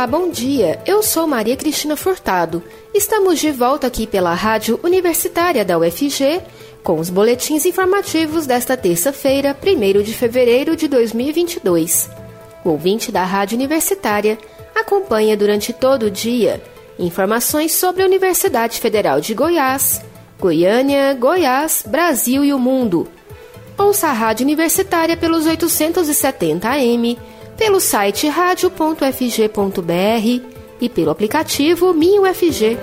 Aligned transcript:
Olá, 0.00 0.06
bom 0.06 0.30
dia. 0.30 0.80
Eu 0.86 1.02
sou 1.02 1.26
Maria 1.26 1.54
Cristina 1.58 1.94
Furtado. 1.94 2.64
Estamos 2.94 3.38
de 3.38 3.52
volta 3.52 3.86
aqui 3.86 4.06
pela 4.06 4.32
Rádio 4.32 4.80
Universitária 4.82 5.62
da 5.62 5.76
UFG 5.76 6.40
com 6.82 6.98
os 6.98 7.10
boletins 7.10 7.66
informativos 7.66 8.46
desta 8.46 8.78
terça-feira, 8.78 9.54
1 9.62 10.02
de 10.02 10.14
fevereiro 10.14 10.74
de 10.74 10.88
2022. 10.88 12.08
O 12.64 12.70
ouvinte 12.70 13.12
da 13.12 13.24
Rádio 13.24 13.56
Universitária 13.56 14.38
acompanha 14.74 15.36
durante 15.36 15.70
todo 15.70 16.04
o 16.04 16.10
dia 16.10 16.62
informações 16.98 17.72
sobre 17.72 18.02
a 18.02 18.06
Universidade 18.06 18.80
Federal 18.80 19.20
de 19.20 19.34
Goiás, 19.34 20.02
Goiânia, 20.38 21.12
Goiás, 21.12 21.84
Brasil 21.86 22.42
e 22.42 22.54
o 22.54 22.58
mundo. 22.58 23.06
Ouça 23.76 24.08
a 24.08 24.12
Rádio 24.14 24.44
Universitária 24.44 25.14
pelos 25.14 25.44
870 25.44 26.70
AM, 26.70 27.18
pelo 27.60 27.78
site 27.78 28.26
radio.fg.br 28.26 29.04
e 30.80 30.88
pelo 30.88 31.10
aplicativo 31.10 31.92
MinUFG. 31.92 32.78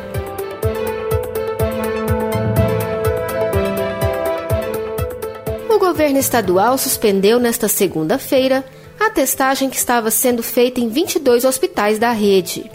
O 5.68 5.80
governo 5.80 6.20
estadual 6.20 6.78
suspendeu 6.78 7.40
nesta 7.40 7.68
segunda-feira 7.68 8.64
a 9.00 9.10
testagem 9.10 9.68
que 9.68 9.78
estava 9.78 10.12
sendo 10.12 10.44
feita 10.44 10.80
em 10.80 10.90
22 10.90 11.44
hospitais 11.44 11.98
da 11.98 12.12
rede. 12.12 12.70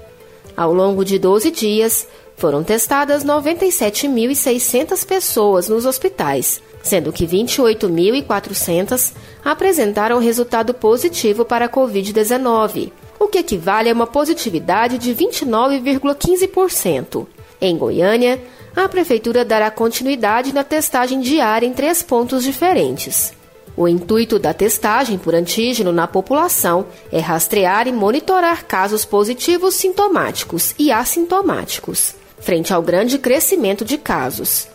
Ao 0.56 0.74
longo 0.74 1.04
de 1.04 1.20
12 1.20 1.52
dias, 1.52 2.08
foram 2.36 2.64
testadas 2.64 3.24
97.600 3.24 5.06
pessoas 5.06 5.68
nos 5.68 5.86
hospitais, 5.86 6.60
sendo 6.82 7.12
que 7.12 7.24
28.400 7.26 9.12
apresentaram 9.44 10.18
resultado 10.18 10.74
positivo 10.74 11.44
para 11.44 11.66
a 11.66 11.68
Covid-19, 11.68 12.90
o 13.18 13.28
que 13.28 13.38
equivale 13.38 13.90
a 13.90 13.92
uma 13.92 14.06
positividade 14.06 14.98
de 14.98 15.14
29,15%. 15.14 17.26
Em 17.60 17.76
Goiânia, 17.76 18.40
a 18.74 18.88
Prefeitura 18.88 19.44
dará 19.44 19.70
continuidade 19.70 20.52
na 20.52 20.64
testagem 20.64 21.20
diária 21.20 21.66
em 21.66 21.72
três 21.72 22.02
pontos 22.02 22.42
diferentes. 22.42 23.32
O 23.76 23.88
intuito 23.88 24.38
da 24.38 24.52
testagem 24.52 25.16
por 25.16 25.34
antígeno 25.34 25.92
na 25.92 26.06
população 26.06 26.86
é 27.10 27.20
rastrear 27.20 27.88
e 27.88 27.92
monitorar 27.92 28.66
casos 28.66 29.04
positivos 29.04 29.74
sintomáticos 29.74 30.74
e 30.78 30.92
assintomáticos, 30.92 32.14
frente 32.42 32.74
ao 32.74 32.82
grande 32.82 33.18
crescimento 33.18 33.84
de 33.84 33.96
casos. 33.96 34.68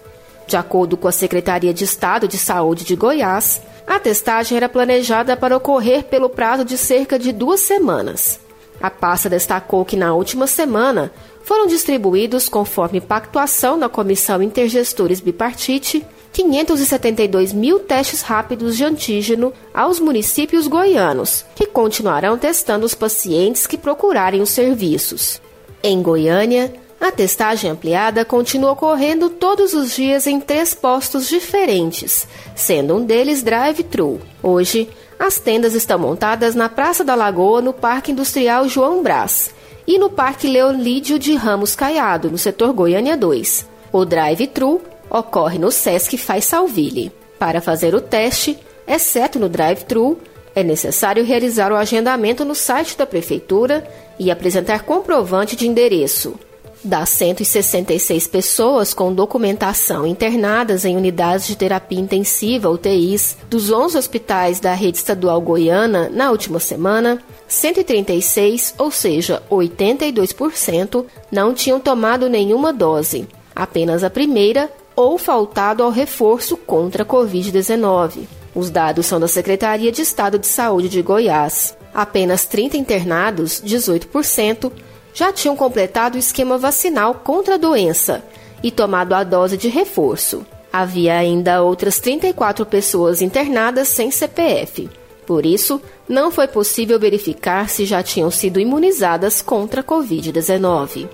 De 0.47 0.55
acordo 0.55 0.95
com 0.95 1.07
a 1.07 1.11
Secretaria 1.11 1.73
de 1.73 1.83
Estado 1.83 2.27
de 2.27 2.37
Saúde 2.37 2.85
de 2.85 2.95
Goiás, 2.95 3.61
a 3.85 3.99
testagem 3.99 4.57
era 4.57 4.69
planejada 4.69 5.35
para 5.35 5.55
ocorrer 5.55 6.05
pelo 6.05 6.29
prazo 6.29 6.63
de 6.65 6.77
cerca 6.77 7.19
de 7.19 7.31
duas 7.31 7.59
semanas. 7.59 8.39
A 8.81 8.89
pasta 8.89 9.29
destacou 9.29 9.83
que 9.83 9.97
na 9.97 10.13
última 10.13 10.47
semana 10.47 11.11
foram 11.43 11.67
distribuídos, 11.67 12.47
conforme 12.47 13.01
pactuação 13.01 13.77
da 13.77 13.89
Comissão 13.89 14.41
Intergestores 14.41 15.19
Bipartite, 15.19 16.05
572 16.33 17.53
mil 17.53 17.79
testes 17.79 18.21
rápidos 18.21 18.77
de 18.77 18.83
antígeno 18.83 19.52
aos 19.73 19.99
municípios 19.99 20.67
goianos, 20.67 21.45
que 21.55 21.65
continuarão 21.65 22.37
testando 22.37 22.85
os 22.85 22.93
pacientes 22.93 23.65
que 23.65 23.77
procurarem 23.77 24.41
os 24.41 24.49
serviços. 24.49 25.41
Em 25.81 26.02
Goiânia, 26.02 26.71
a 26.99 27.11
testagem 27.11 27.69
ampliada 27.69 28.25
continua 28.25 28.71
ocorrendo 28.71 29.29
todos 29.29 29.73
os 29.73 29.95
dias 29.95 30.25
em 30.25 30.39
três 30.39 30.73
postos 30.73 31.29
diferentes, 31.29 32.27
sendo 32.55 32.95
um 32.95 33.05
deles 33.05 33.43
drive-thru. 33.43 34.19
Hoje, 34.41 34.89
as 35.19 35.39
tendas 35.39 35.73
estão 35.73 35.99
montadas 35.99 36.55
na 36.55 36.67
Praça 36.67 37.03
da 37.03 37.13
Lagoa, 37.15 37.61
no 37.61 37.71
Parque 37.71 38.11
Industrial 38.11 38.67
João 38.67 39.03
Brás, 39.03 39.51
e 39.85 39.97
no 39.97 40.09
Parque 40.09 40.47
Leolídio 40.47 41.19
de 41.19 41.35
Ramos 41.35 41.75
Caiado, 41.75 42.31
no 42.31 42.37
setor 42.37 42.73
Goiânia 42.73 43.15
2. 43.15 43.65
O 43.93 44.03
drive-thru 44.03 44.81
ocorre 45.09 45.59
no 45.59 45.71
Sesc 45.71 46.17
Faz 46.17 46.45
Salville. 46.45 47.11
Para 47.39 47.61
fazer 47.61 47.93
o 47.93 48.02
teste, 48.02 48.57
exceto 48.87 49.39
no 49.39 49.47
drive-thru, 49.47 50.19
é 50.55 50.63
necessário 50.63 51.23
realizar 51.23 51.71
o 51.71 51.75
agendamento 51.75 52.43
no 52.43 52.55
site 52.55 52.97
da 52.97 53.05
Prefeitura 53.05 53.87
e 54.17 54.31
apresentar 54.31 54.83
comprovante 54.83 55.55
de 55.55 55.67
endereço. 55.67 56.37
Das 56.83 57.10
166 57.10 58.27
pessoas 58.27 58.93
com 58.93 59.14
documentação 59.14 60.05
internadas 60.05 60.86
em 60.86 60.95
unidades 60.95 61.48
de 61.48 61.55
terapia 61.55 61.99
intensiva 61.99 62.70
UTIs 62.70 63.36
dos 63.49 63.71
11 63.71 63.98
hospitais 63.98 64.60
da 64.60 64.73
rede 64.73 64.98
estadual 64.98 65.42
goiana 65.42 66.08
na 66.10 66.30
última 66.30 66.60
semana, 66.60 67.21
136, 67.48 68.76
ou 68.77 68.92
seja, 68.92 69.42
82%, 69.49 71.05
não 71.32 71.54
tinham 71.54 71.80
tomado 71.80 72.30
nenhuma 72.30 72.71
dose, 72.71 73.27
apenas 73.55 74.04
a 74.04 74.10
primeira 74.10 74.70
ou 74.95 75.17
faltado 75.17 75.83
ao 75.83 75.89
reforço 75.89 76.55
contra 76.55 77.04
a 77.04 77.05
Covid-19. 77.05 78.21
Os 78.54 78.70
dados 78.70 79.05
são 79.05 79.20
da 79.20 79.27
Secretaria 79.27 79.92
de 79.92 80.02
Estado 80.02 80.39
de 80.39 80.48
Saúde 80.48 80.89
de 80.89 81.02
Goiás. 81.02 81.76
Apenas 81.93 82.45
30 82.45 82.77
internados, 82.77 83.61
18%, 83.64 84.71
já 85.17 85.33
tinham 85.33 85.55
completado 85.55 86.16
o 86.16 86.20
esquema 86.20 86.60
vacinal 86.60 87.16
contra 87.16 87.55
a 87.55 87.58
doença 87.58 88.23
e 88.61 88.70
tomado 88.70 89.14
a 89.14 89.23
dose 89.23 89.58
de 89.58 89.67
reforço. 89.67 90.45
Havia 90.72 91.17
ainda 91.17 91.64
outras 91.64 92.00
34 92.00 92.64
pessoas 92.67 93.20
internadas 93.20 93.88
sem 93.88 94.11
CPF. 94.11 94.88
Por 95.26 95.44
isso, 95.44 95.82
não 96.08 96.30
foi 96.30 96.48
possível 96.48 97.00
verificar 97.00 97.67
se 97.67 97.83
já 97.83 98.04
tinham 98.04 98.30
sido 98.30 98.60
imunizadas 98.60 99.42
contra 99.42 99.82
a 99.82 99.83
Covid-19. 99.83 101.10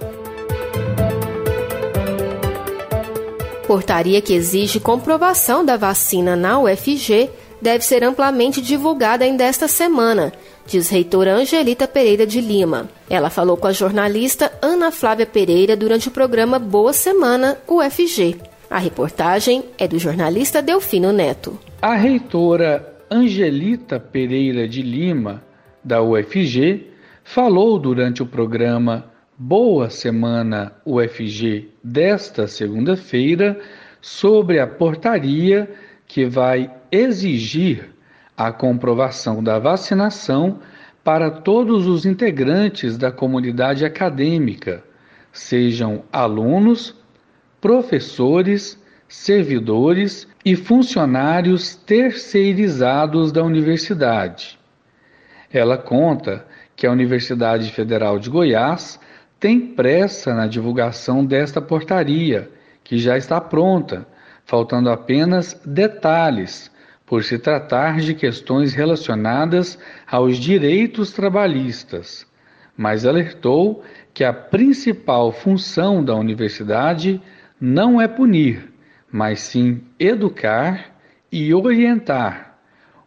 Portaria 3.66 4.22
que 4.22 4.34
exige 4.34 4.82
comprovação 4.82 5.64
da 5.64 5.78
vacina 5.78 6.36
na 6.36 6.60
UFG 6.60 7.30
deve 7.62 7.86
ser 7.86 8.04
amplamente 8.04 8.60
divulgada 8.60 9.24
ainda 9.24 9.46
esta 9.46 9.70
semana, 9.70 10.34
diz 10.68 10.90
reitora 10.90 11.36
Angelita 11.36 11.88
Pereira 11.88 12.26
de 12.26 12.42
Lima. 12.42 12.90
Ela 13.10 13.30
falou 13.30 13.58
com 13.58 13.68
a 13.68 13.74
jornalista 13.74 14.52
Ana 14.62 14.92
Flávia 14.92 15.26
Pereira 15.26 15.76
durante 15.76 16.08
o 16.08 16.12
programa 16.12 16.60
Boa 16.60 16.94
Semana 16.94 17.58
UFG. 17.68 18.38
A 18.70 18.80
reportagem 18.80 19.64
é 19.78 19.88
do 19.88 20.00
jornalista 20.00 20.62
Delfino 20.62 21.12
Neto. 21.12 21.60
A 21.82 21.94
reitora 21.96 22.96
Angelita 23.10 24.00
Pereira 24.00 24.68
de 24.68 24.82
Lima, 24.82 25.44
da 25.84 26.02
UFG, 26.02 26.88
falou 27.24 27.78
durante 27.78 28.24
o 28.24 28.26
programa 28.26 29.06
Boa 29.38 29.90
Semana 29.90 30.74
UFG 30.86 31.70
desta 31.84 32.48
segunda-feira 32.48 33.60
sobre 34.02 34.60
a 34.60 34.68
portaria 34.68 35.70
que 36.08 36.26
vai 36.26 36.72
exigir 36.92 37.93
a 38.48 38.52
comprovação 38.52 39.42
da 39.42 39.58
vacinação 39.58 40.60
para 41.02 41.32
todos 41.32 41.88
os 41.88 42.06
integrantes 42.06 42.98
da 42.98 43.10
comunidade 43.10 43.86
acadêmica, 43.86 44.84
sejam 45.32 46.04
alunos, 46.12 46.94
professores, 47.62 48.78
servidores 49.08 50.28
e 50.44 50.58
funcionários 50.58 51.76
terceirizados 51.76 53.32
da 53.32 53.42
universidade. 53.42 54.60
Ela 55.52 55.78
conta 55.78 56.46
que 56.76 56.86
a 56.86 56.92
Universidade 56.92 57.72
Federal 57.72 58.20
de 58.20 58.30
Goiás 58.30 59.00
tem 59.40 59.60
pressa 59.60 60.34
na 60.34 60.48
divulgação 60.48 61.26
desta 61.26 61.62
portaria, 61.62 62.50
que 62.84 62.98
já 62.98 63.18
está 63.18 63.40
pronta, 63.40 64.06
faltando 64.44 64.90
apenas 64.90 65.58
detalhes, 65.66 66.73
por 67.14 67.24
se 67.24 67.38
tratar 67.38 68.00
de 68.00 68.16
questões 68.16 68.74
relacionadas 68.74 69.78
aos 70.08 70.36
direitos 70.36 71.12
trabalhistas, 71.12 72.26
mas 72.76 73.06
alertou 73.06 73.84
que 74.16 74.24
a 74.24 74.34
principal 74.34 75.32
função 75.32 76.04
da 76.04 76.16
universidade 76.16 77.22
não 77.62 78.02
é 78.02 78.08
punir, 78.08 78.74
mas 79.12 79.42
sim 79.42 79.84
educar 80.00 80.96
e 81.32 81.54
orientar, 81.54 82.58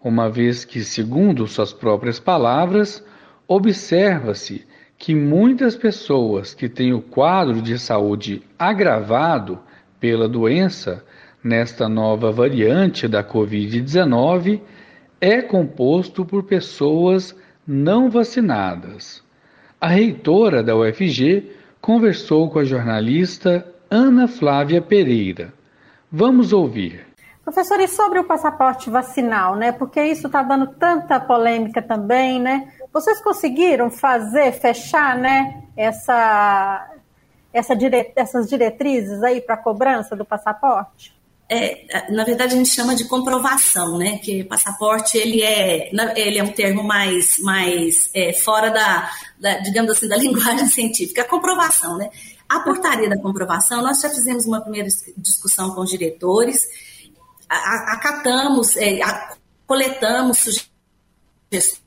uma 0.00 0.30
vez 0.30 0.64
que, 0.64 0.84
segundo 0.84 1.48
suas 1.48 1.72
próprias 1.72 2.20
palavras, 2.20 3.04
observa-se 3.48 4.64
que 4.96 5.16
muitas 5.16 5.74
pessoas 5.74 6.54
que 6.54 6.68
têm 6.68 6.92
o 6.92 7.02
quadro 7.02 7.60
de 7.60 7.76
saúde 7.76 8.44
agravado 8.56 9.58
pela 9.98 10.28
doença 10.28 11.04
nesta 11.42 11.88
nova 11.88 12.30
variante 12.32 13.06
da 13.06 13.22
Covid-19 13.22 14.60
é 15.20 15.40
composto 15.42 16.24
por 16.24 16.44
pessoas 16.44 17.34
não 17.66 18.10
vacinadas. 18.10 19.22
A 19.80 19.88
reitora 19.88 20.62
da 20.62 20.76
UFG 20.76 21.50
conversou 21.80 22.50
com 22.50 22.58
a 22.58 22.64
jornalista 22.64 23.66
Ana 23.90 24.26
Flávia 24.26 24.82
Pereira. 24.82 25.52
Vamos 26.10 26.52
ouvir. 26.52 27.06
Professor, 27.44 27.78
e 27.78 27.86
sobre 27.86 28.18
o 28.18 28.24
passaporte 28.24 28.90
vacinal, 28.90 29.54
né? 29.54 29.70
Porque 29.70 30.02
isso 30.02 30.26
está 30.26 30.42
dando 30.42 30.66
tanta 30.66 31.20
polêmica 31.20 31.80
também, 31.80 32.40
né? 32.40 32.72
Vocês 32.92 33.22
conseguiram 33.22 33.88
fazer, 33.88 34.50
fechar, 34.52 35.16
né? 35.16 35.62
Essa, 35.76 36.90
essa 37.52 37.76
dire, 37.76 38.12
essas 38.16 38.48
diretrizes 38.48 39.22
aí 39.22 39.40
para 39.40 39.56
cobrança 39.56 40.16
do 40.16 40.24
passaporte? 40.24 41.15
É, 41.48 42.10
na 42.10 42.24
verdade 42.24 42.54
a 42.54 42.56
gente 42.56 42.70
chama 42.70 42.94
de 42.94 43.04
comprovação, 43.04 43.98
né? 43.98 44.18
Que 44.18 44.42
passaporte 44.44 45.16
ele 45.16 45.42
é, 45.42 45.90
ele 46.16 46.38
é 46.38 46.42
um 46.42 46.52
termo 46.52 46.82
mais, 46.82 47.38
mais 47.38 48.10
é, 48.12 48.32
fora 48.32 48.70
da, 48.70 49.10
da, 49.38 49.58
digamos 49.58 49.92
assim, 49.92 50.08
da 50.08 50.16
linguagem 50.18 50.66
científica. 50.66 51.22
A 51.22 51.24
comprovação, 51.24 51.96
né? 51.96 52.10
A 52.48 52.60
portaria 52.60 53.08
da 53.08 53.18
comprovação, 53.18 53.82
nós 53.82 54.00
já 54.00 54.08
fizemos 54.08 54.46
uma 54.46 54.60
primeira 54.60 54.88
discussão 55.16 55.70
com 55.70 55.82
os 55.82 55.90
diretores 55.90 56.62
acatamos, 57.48 58.76
é, 58.76 59.00
coletamos 59.66 60.38
sugestões 60.38 61.85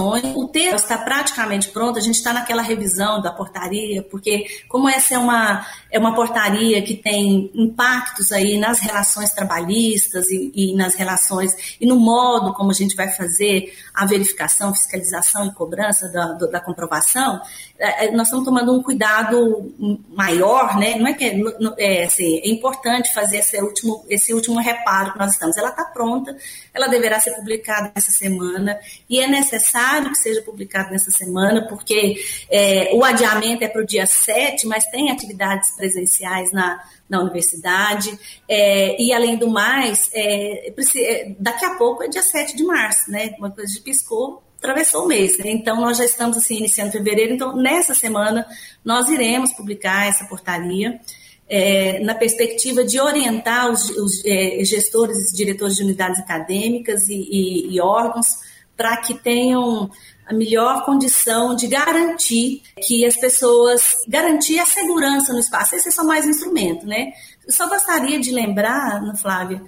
o 0.00 0.48
texto 0.48 0.84
está 0.84 0.98
praticamente 0.98 1.68
pronto, 1.68 1.98
a 1.98 2.02
gente 2.02 2.16
está 2.16 2.32
naquela 2.32 2.62
revisão 2.62 3.20
da 3.20 3.30
portaria, 3.30 4.02
porque 4.02 4.46
como 4.68 4.88
essa 4.88 5.14
é 5.14 5.18
uma, 5.18 5.66
é 5.90 5.98
uma 5.98 6.14
portaria 6.14 6.82
que 6.82 6.94
tem 6.94 7.50
impactos 7.54 8.32
aí 8.32 8.58
nas 8.58 8.80
relações 8.80 9.30
trabalhistas 9.32 10.28
e, 10.30 10.52
e 10.54 10.76
nas 10.76 10.94
relações 10.94 11.76
e 11.80 11.86
no 11.86 11.96
modo 11.96 12.52
como 12.54 12.70
a 12.70 12.74
gente 12.74 12.96
vai 12.96 13.08
fazer 13.08 13.72
a 13.94 14.04
verificação, 14.06 14.74
fiscalização 14.74 15.46
e 15.46 15.54
cobrança 15.54 16.08
da, 16.08 16.32
da 16.32 16.60
comprovação, 16.60 17.40
é, 17.78 18.06
é 18.06 18.10
nós 18.10 18.26
estamos 18.26 18.44
tomando 18.44 18.72
um 18.72 18.82
cuidado 18.82 19.72
maior, 20.08 20.76
né? 20.76 20.96
Não 20.96 21.06
é 21.06 21.12
que 21.12 21.24
é, 21.24 21.36
é, 21.78 22.04
assim, 22.04 22.38
é 22.38 22.48
importante 22.48 23.12
fazer 23.12 23.38
esse 23.38 23.60
último, 23.60 24.04
esse 24.08 24.32
último 24.32 24.58
reparo 24.60 25.12
que 25.12 25.18
nós 25.18 25.32
estamos. 25.32 25.56
Ela 25.56 25.70
está 25.70 25.84
pronta, 25.84 26.36
ela 26.72 26.88
deverá 26.88 27.20
ser 27.20 27.32
publicada 27.32 27.92
essa 27.94 28.10
semana 28.10 28.78
e 29.08 29.20
é 29.20 29.26
necessário 29.26 29.83
necessário 29.84 30.10
que 30.10 30.18
seja 30.18 30.42
publicado 30.42 30.90
nessa 30.90 31.10
semana, 31.10 31.66
porque 31.68 32.16
é, 32.50 32.90
o 32.94 33.04
adiamento 33.04 33.62
é 33.62 33.68
para 33.68 33.82
o 33.82 33.86
dia 33.86 34.06
7, 34.06 34.66
mas 34.66 34.84
tem 34.86 35.10
atividades 35.10 35.70
presenciais 35.76 36.52
na, 36.52 36.82
na 37.08 37.20
universidade. 37.20 38.18
É, 38.48 39.00
e, 39.00 39.12
além 39.12 39.36
do 39.36 39.48
mais, 39.48 40.10
é, 40.12 40.68
é 40.68 41.34
daqui 41.38 41.64
a 41.64 41.74
pouco 41.74 42.02
é 42.02 42.08
dia 42.08 42.22
7 42.22 42.56
de 42.56 42.64
março, 42.64 43.10
né? 43.10 43.34
Uma 43.38 43.50
coisa 43.50 43.72
de 43.72 43.80
piscou, 43.80 44.42
atravessou 44.58 45.04
o 45.04 45.08
mês. 45.08 45.38
Né? 45.38 45.50
Então, 45.50 45.80
nós 45.80 45.98
já 45.98 46.04
estamos 46.04 46.36
assim, 46.36 46.58
iniciando 46.58 46.92
fevereiro. 46.92 47.34
Então, 47.34 47.54
nessa 47.54 47.94
semana, 47.94 48.46
nós 48.84 49.08
iremos 49.08 49.52
publicar 49.52 50.08
essa 50.08 50.24
portaria. 50.24 51.00
É, 51.46 51.98
na 52.00 52.14
perspectiva 52.14 52.82
de 52.82 52.98
orientar 52.98 53.70
os, 53.70 53.90
os 53.90 54.24
é, 54.24 54.64
gestores 54.64 55.30
diretores 55.30 55.76
de 55.76 55.82
unidades 55.82 56.18
acadêmicas 56.18 57.06
e, 57.06 57.14
e, 57.14 57.74
e 57.74 57.80
órgãos 57.82 58.28
para 58.76 58.96
que 58.98 59.14
tenham 59.14 59.90
a 60.26 60.32
melhor 60.32 60.84
condição 60.84 61.54
de 61.54 61.66
garantir 61.66 62.62
que 62.86 63.04
as 63.04 63.16
pessoas, 63.16 63.94
garantir 64.08 64.58
a 64.58 64.66
segurança 64.66 65.32
no 65.32 65.38
espaço. 65.38 65.74
Esse 65.74 65.88
é 65.88 65.92
só 65.92 66.02
mais 66.02 66.26
instrumento, 66.26 66.86
né? 66.86 67.12
Eu 67.46 67.52
só 67.52 67.68
gostaria 67.68 68.18
de 68.18 68.32
lembrar, 68.32 69.02
Flávia, 69.20 69.62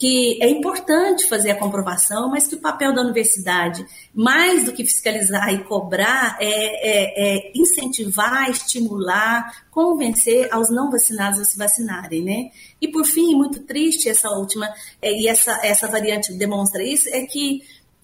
que 0.00 0.42
é 0.42 0.48
importante 0.48 1.28
fazer 1.28 1.50
a 1.50 1.58
comprovação, 1.58 2.30
mas 2.30 2.46
que 2.46 2.54
o 2.54 2.60
papel 2.60 2.94
da 2.94 3.02
universidade, 3.02 3.86
mais 4.14 4.64
do 4.64 4.72
que 4.72 4.82
fiscalizar 4.82 5.52
e 5.52 5.62
cobrar, 5.64 6.38
é, 6.40 6.46
é, 6.48 7.36
é 7.36 7.52
incentivar, 7.54 8.48
estimular, 8.48 9.66
convencer 9.70 10.48
aos 10.50 10.70
não 10.70 10.90
vacinados 10.90 11.38
a 11.38 11.44
se 11.44 11.58
vacinarem, 11.58 12.24
né? 12.24 12.50
E 12.80 12.88
por 12.88 13.04
fim, 13.04 13.34
muito 13.34 13.60
triste 13.60 14.08
essa 14.08 14.30
última, 14.30 14.72
é, 15.02 15.12
e 15.12 15.28
essa, 15.28 15.60
essa 15.62 15.86
variante 15.86 16.32
demonstra 16.32 16.82
isso, 16.82 17.06
é 17.10 17.26
que 17.26 17.60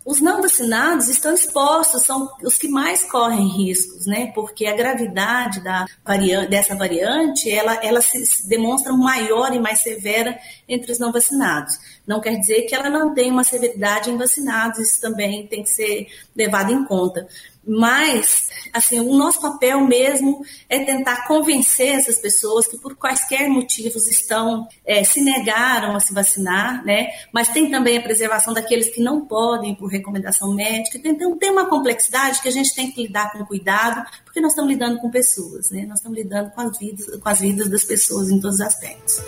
os 0.07 0.21
não 0.21 0.41
vacinados 0.41 1.09
estão 1.09 1.35
expostos, 1.35 2.03
são 2.03 2.31
os 2.41 2.57
que 2.57 2.69
mais 2.69 3.03
correm 3.11 3.49
riscos, 3.49 4.07
né? 4.07 4.31
Porque 4.33 4.65
a 4.65 4.77
gravidade 4.77 5.59
da 5.61 5.85
variante, 6.05 6.49
dessa 6.49 6.77
variante, 6.77 7.51
ela, 7.51 7.75
ela 7.85 8.01
se 8.01 8.49
demonstra 8.49 8.93
maior 8.93 9.53
e 9.53 9.59
mais 9.59 9.81
severa 9.81 10.39
entre 10.69 10.93
os 10.93 11.01
não 11.01 11.11
vacinados. 11.11 11.77
Não 12.07 12.21
quer 12.21 12.37
dizer 12.37 12.63
que 12.63 12.75
ela 12.75 12.89
não 12.89 13.15
tem 13.15 13.31
uma 13.31 13.45
severidade 13.45 14.11
em 14.11 14.17
vacinados, 14.17 14.79
isso 14.79 15.01
também 15.01 15.47
tem 15.47 15.63
que 15.63 15.71
ser 15.71 16.07
levado 16.35 16.73
em 16.73 16.85
conta. 16.85 17.27
Mas, 17.67 18.47
assim, 18.73 19.01
o 19.01 19.17
nosso 19.17 19.41
papel 19.41 19.81
mesmo 19.81 20.41
é 20.69 20.85
tentar 20.85 21.27
convencer 21.27 21.97
essas 21.97 22.17
pessoas 22.21 22.69
que 22.69 22.79
por 22.79 22.95
quaisquer 22.95 23.49
motivos 23.49 24.07
estão, 24.07 24.69
é, 24.85 25.03
se 25.03 25.21
negaram 25.21 25.97
a 25.97 26.01
se 26.01 26.15
vacinar, 26.15 26.85
né? 26.85 27.09
Mas 27.33 27.49
tem 27.49 27.69
também 27.69 27.99
a 27.99 28.03
preservação 28.03 28.55
daqueles 28.55 28.89
que 28.91 29.03
não 29.03 29.27
podem 29.27 29.75
por 29.75 29.91
recomendação 29.91 30.55
médica. 30.55 31.01
Então, 31.05 31.37
tem 31.37 31.51
uma 31.51 31.69
complexidade 31.69 32.41
que 32.41 32.49
a 32.49 32.53
gente 32.53 32.73
tem 32.73 32.93
que 32.93 33.03
lidar 33.03 33.33
com 33.33 33.45
cuidado, 33.45 34.09
porque 34.25 34.41
nós 34.41 34.53
estamos 34.53 34.71
lidando 34.71 35.01
com 35.01 35.11
pessoas, 35.11 35.71
né? 35.73 35.85
Nós 35.87 35.99
estamos 35.99 36.17
lidando 36.17 36.53
com 36.53 36.61
as 36.61 36.79
vidas, 36.79 37.21
com 37.21 37.29
as 37.29 37.41
vidas 37.41 37.69
das 37.69 37.83
pessoas 37.83 38.31
em 38.31 38.39
todos 38.39 38.61
os 38.61 38.61
aspectos. 38.61 39.21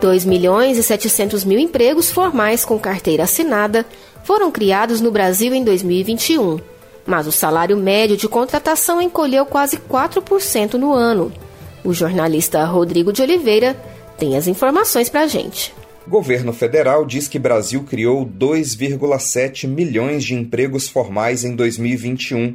2 0.00 0.24
milhões 0.24 0.78
e 0.78 0.82
700 0.82 1.44
mil 1.44 1.58
empregos 1.58 2.10
formais 2.10 2.64
com 2.64 2.78
carteira 2.78 3.24
assinada 3.24 3.84
foram 4.24 4.50
criados 4.50 5.00
no 5.00 5.10
Brasil 5.10 5.54
em 5.54 5.64
2021, 5.64 6.60
mas 7.06 7.26
o 7.26 7.32
salário 7.32 7.76
médio 7.76 8.16
de 8.16 8.28
contratação 8.28 9.00
encolheu 9.00 9.46
quase 9.46 9.78
4% 9.78 10.74
no 10.74 10.92
ano. 10.92 11.32
O 11.84 11.94
jornalista 11.94 12.64
Rodrigo 12.64 13.12
de 13.12 13.22
Oliveira 13.22 13.74
tem 14.18 14.36
as 14.36 14.46
informações 14.46 15.08
para 15.08 15.22
a 15.22 15.26
gente. 15.26 15.72
Governo 16.06 16.52
federal 16.52 17.04
diz 17.04 17.28
que 17.28 17.38
Brasil 17.38 17.84
criou 17.84 18.26
2,7 18.26 19.68
milhões 19.68 20.24
de 20.24 20.34
empregos 20.34 20.88
formais 20.88 21.44
em 21.44 21.54
2021. 21.54 22.54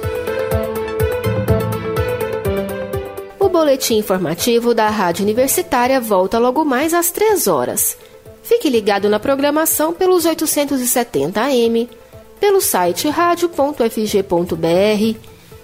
O 3.38 3.46
boletim 3.50 3.98
informativo 3.98 4.72
da 4.72 4.88
Rádio 4.88 5.22
Universitária 5.22 6.00
volta 6.00 6.38
logo 6.38 6.64
mais 6.64 6.94
às 6.94 7.10
3 7.10 7.46
horas. 7.46 7.98
Fique 8.42 8.70
ligado 8.70 9.10
na 9.10 9.20
programação 9.20 9.92
pelos 9.92 10.24
870 10.24 11.42
AM, 11.42 11.90
pelo 12.40 12.62
site 12.62 13.06
radio.fg.br 13.10 13.86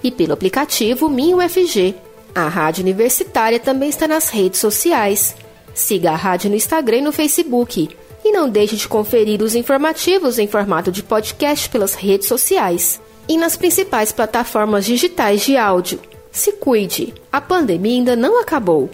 e 0.03 0.11
pelo 0.11 0.35
aplicativo 0.35 1.09
MinUFG. 1.09 1.95
A 2.35 2.49
Rádio 2.49 2.83
Universitária 2.83 3.59
também 3.59 3.89
está 3.89 4.07
nas 4.07 4.29
redes 4.29 4.61
sociais. 4.61 5.35
Siga 5.73 6.11
a 6.11 6.17
rádio 6.17 6.51
no 6.51 6.57
Instagram 6.57 6.99
e 6.99 7.03
no 7.03 7.13
Facebook 7.13 7.97
e 8.25 8.33
não 8.33 8.49
deixe 8.49 8.77
de 8.77 8.89
conferir 8.89 9.43
os 9.43 9.55
informativos 9.55 10.39
em 10.39 10.49
formato 10.49 10.91
de 10.91 11.03
podcast 11.03 11.69
pelas 11.69 11.95
redes 11.95 12.27
sociais 12.27 13.01
e 13.29 13.37
nas 13.37 13.57
principais 13.57 14.11
plataformas 14.11 14.85
digitais 14.85 15.43
de 15.43 15.57
áudio. 15.57 16.01
Se 16.33 16.53
cuide, 16.53 17.15
a 17.31 17.41
pandemia 17.41 17.99
ainda 17.99 18.17
não 18.17 18.41
acabou. 18.41 18.91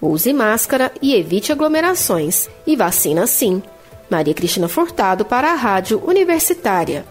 Use 0.00 0.32
máscara 0.32 0.92
e 1.00 1.14
evite 1.14 1.50
aglomerações. 1.50 2.48
E 2.66 2.76
vacina 2.76 3.26
sim. 3.26 3.62
Maria 4.08 4.34
Cristina 4.34 4.68
Furtado 4.68 5.24
para 5.24 5.50
a 5.50 5.54
Rádio 5.54 6.00
Universitária. 6.06 7.04